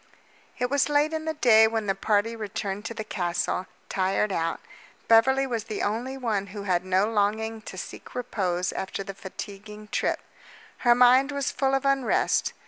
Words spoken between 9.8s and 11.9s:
trip. Her mind was full of